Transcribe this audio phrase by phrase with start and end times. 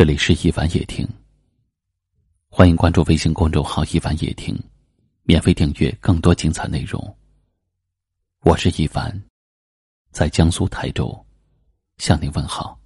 [0.00, 1.06] 这里是一凡夜听，
[2.48, 4.58] 欢迎关注微信公众号“一凡夜听”，
[5.24, 7.18] 免费订阅更多精彩内容。
[8.40, 9.22] 我是一凡，
[10.10, 11.26] 在江苏台州
[11.98, 12.79] 向您问好。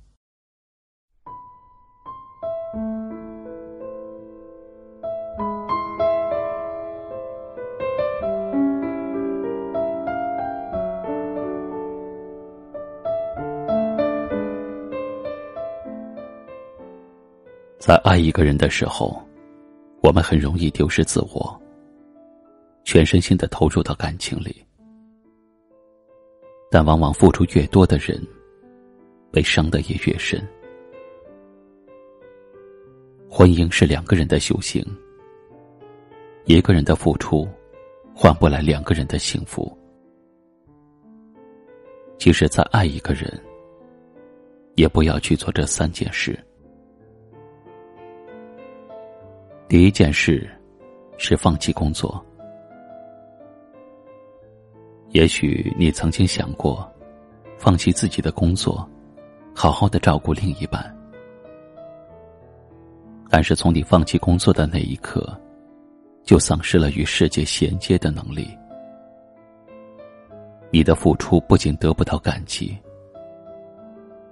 [17.87, 19.23] 在爱一个人的时候，
[20.03, 21.61] 我们很容易丢失自我，
[22.83, 24.65] 全身心的投入到感情里。
[26.71, 28.19] 但往往付出越多的人，
[29.31, 30.43] 被伤的也越深。
[33.29, 34.83] 婚姻是两个人的修行，
[36.47, 37.47] 一个人的付出，
[38.15, 39.71] 换不来两个人的幸福。
[42.17, 43.31] 即使再爱一个人，
[44.75, 46.35] 也不要去做这三件事。
[49.75, 50.49] 第一件事，
[51.17, 52.25] 是放弃工作。
[55.09, 56.89] 也许你曾经想过，
[57.59, 58.89] 放弃自己的工作，
[59.53, 60.97] 好好的照顾另一半。
[63.29, 65.37] 但是从你放弃工作的那一刻，
[66.23, 68.57] 就丧失了与世界衔接的能力。
[70.71, 72.79] 你的付出不仅得不到感激，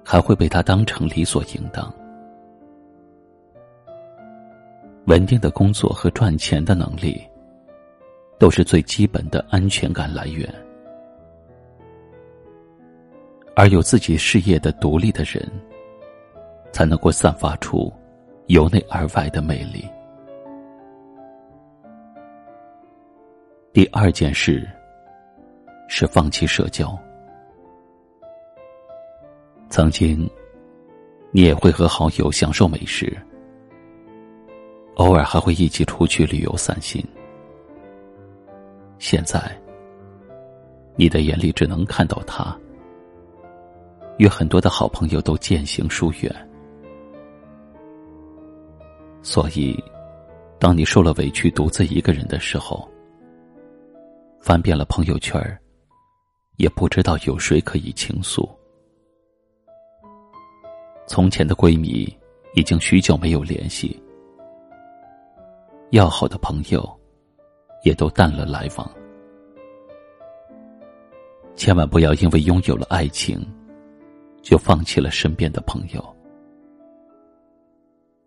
[0.04, 1.92] 还会被他当成理所应当。
[5.06, 7.20] 稳定的工作和赚钱的能力，
[8.38, 10.48] 都是最基本的安全感来源。
[13.54, 15.46] 而有自己事业的独立的人，
[16.72, 17.92] 才能够散发出
[18.46, 19.84] 由内而外的魅力。
[23.72, 24.68] 第二件事
[25.88, 26.96] 是放弃社交。
[29.68, 30.30] 曾经，
[31.30, 33.14] 你也会和好友享受美食。
[34.96, 37.02] 偶尔还会一起出去旅游散心。
[38.98, 39.40] 现在，
[40.96, 42.56] 你的眼里只能看到他，
[44.18, 46.48] 与很多的好朋友都渐行疏远。
[49.22, 49.82] 所以，
[50.58, 52.88] 当你受了委屈，独自一个人的时候，
[54.40, 55.40] 翻遍了朋友圈
[56.56, 58.48] 也不知道有谁可以倾诉。
[61.08, 62.14] 从前的闺蜜
[62.54, 64.00] 已经许久没有联系。
[65.92, 66.82] 要好的朋友，
[67.84, 68.90] 也都淡了来往。
[71.54, 73.38] 千万不要因为拥有了爱情，
[74.40, 76.02] 就放弃了身边的朋友。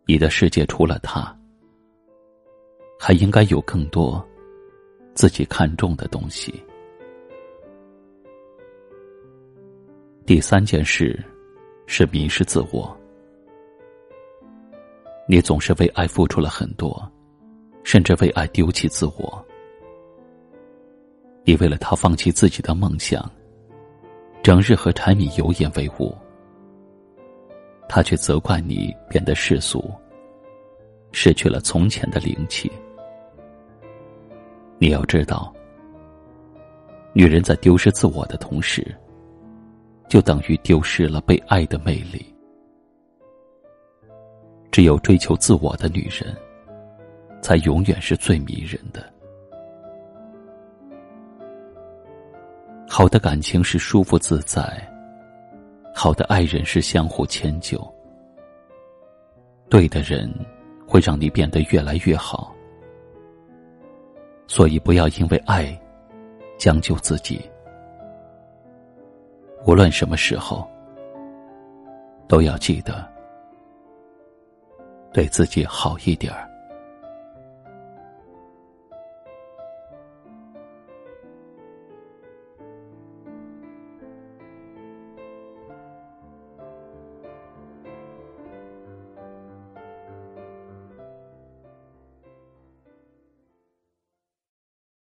[0.06, 1.36] 你的世界除了他，
[3.00, 4.24] 还应该有更多
[5.16, 6.64] 自己看重的东西。
[10.24, 11.20] 第三件事
[11.88, 12.96] 是迷失自我。
[15.28, 17.12] 你总是为爱付出了很多。
[17.86, 19.46] 甚至为爱丢弃自我，
[21.44, 23.32] 你为了他放弃自己的梦想，
[24.42, 26.14] 整日和柴米油盐为伍，
[27.88, 29.94] 他却责怪你变得世俗，
[31.12, 32.70] 失去了从前的灵气。
[34.80, 35.54] 你要知道，
[37.14, 38.84] 女人在丢失自我的同时，
[40.10, 42.26] 就等于丢失了被爱的魅力。
[44.72, 46.36] 只有追求自我的女人。
[47.46, 49.06] 才永远是最迷人的。
[52.90, 54.66] 好的感情是舒服自在，
[55.94, 57.80] 好的爱人是相互迁就。
[59.70, 60.28] 对的人
[60.88, 62.52] 会让你变得越来越好，
[64.48, 65.80] 所以不要因为爱
[66.58, 67.40] 将就自己。
[69.68, 70.68] 无论什么时候，
[72.28, 73.08] 都要记得
[75.14, 76.50] 对自己好一点儿。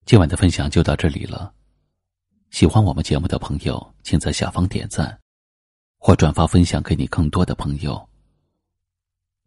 [0.05, 1.53] 今晚的分享就到这里了。
[2.51, 5.17] 喜欢我们节目的朋友，请在下方点赞，
[5.97, 8.09] 或转发分享给你更多的朋友。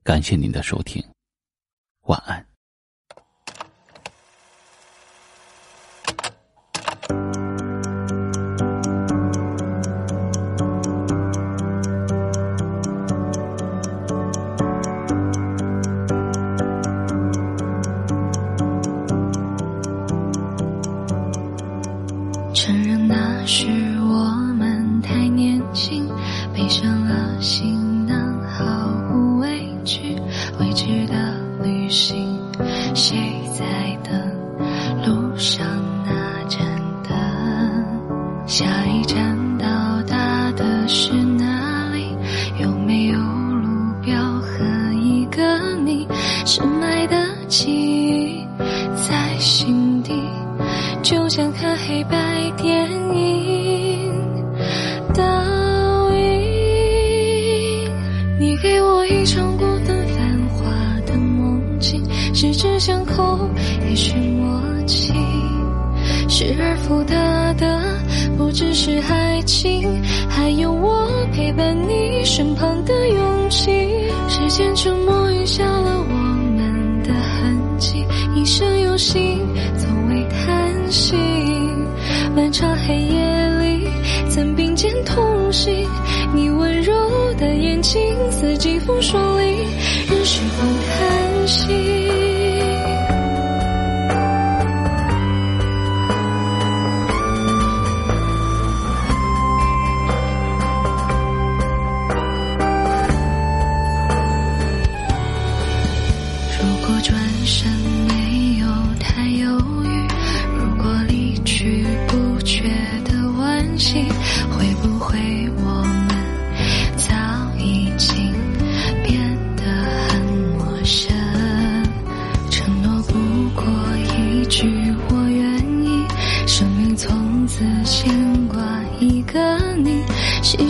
[0.03, 1.05] 感谢您的收听，
[2.05, 2.56] 晚安。
[22.95, 23.67] 那时
[24.01, 26.09] 我们太年轻
[26.55, 28.65] 背上了行囊毫
[29.13, 30.17] 无畏惧
[30.61, 32.39] 未知的旅行
[32.95, 33.17] 谁
[33.59, 33.65] 在
[34.05, 34.15] 等？
[35.05, 35.67] 路上
[36.05, 36.59] 那盏
[37.09, 39.67] 灯下一站到
[40.05, 40.16] 达
[62.37, 63.49] 十指相扣
[63.89, 65.11] 也是默契，
[66.29, 67.83] 失而复得的
[68.37, 73.71] 不只是爱情，还有我陪伴你身旁的勇气。
[74.29, 78.05] 时间沉默遗下了我们的痕迹，
[78.35, 79.41] 一生有幸
[79.79, 81.17] 从未叹息，
[82.35, 83.89] 漫长黑夜里
[84.29, 85.89] 曾并肩同行。
[86.35, 86.93] 你温柔
[87.39, 87.99] 的眼睛，
[88.31, 89.57] 四季风霜里，
[90.07, 92.26] 任时光叹息。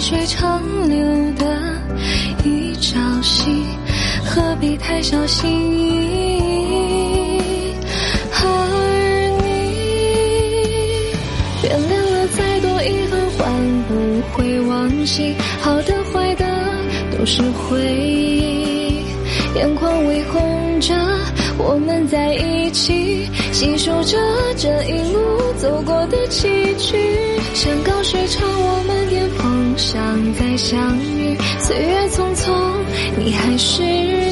[0.08, 1.44] 水长流的
[2.44, 3.64] 一朝夕，
[4.24, 7.74] 何必太小心翼翼？
[8.30, 8.40] 而
[9.42, 9.48] 你
[11.64, 13.50] 原谅了再多遗憾，换
[13.88, 13.92] 不
[14.30, 15.34] 回往昔。
[15.60, 16.46] 好的坏的
[17.18, 19.02] 都是回忆，
[19.56, 20.94] 眼眶微红着，
[21.58, 24.18] 我们在一起，细数着
[24.58, 25.18] 这一路
[25.56, 26.94] 走过的崎岖，
[27.54, 29.74] 山高水长，我们巅峰。
[29.78, 32.52] 想再相遇，岁月匆匆，
[33.16, 33.82] 你还是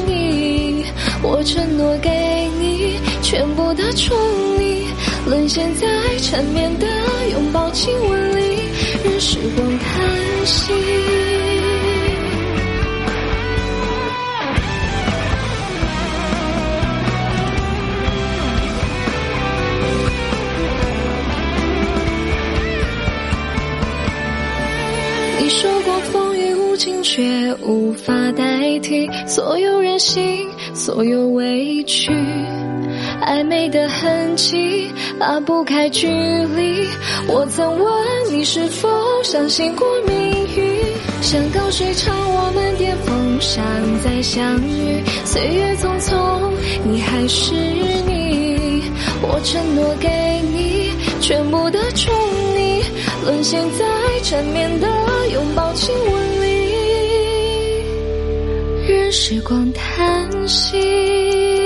[0.06, 0.84] 你。
[1.22, 2.10] 我承诺给
[2.60, 4.14] 你全部的宠
[4.58, 4.84] 溺，
[5.26, 5.88] 沦陷在
[6.18, 6.86] 缠绵的
[7.32, 8.58] 拥抱亲吻里，
[9.02, 11.23] 任时光叹息。
[26.84, 32.12] 情，却无法代替所有任性，所有委屈。
[33.22, 36.86] 暧昧的痕迹，拉不开距离。
[37.26, 37.88] 我曾问
[38.30, 38.86] 你是否
[39.22, 40.14] 相信过命
[40.54, 41.22] 运？
[41.22, 43.64] 山高水长，我们巅峰上
[44.04, 45.02] 再相遇。
[45.24, 46.52] 岁月匆匆，
[46.84, 47.54] 你还是
[48.06, 48.82] 你。
[49.22, 50.08] 我承诺给
[50.52, 50.90] 你
[51.22, 52.14] 全部的宠
[52.54, 52.84] 溺，
[53.24, 53.86] 沦陷在
[54.22, 54.86] 缠绵的。
[55.32, 56.33] 拥抱亲吻，
[59.10, 61.63] 时光叹息。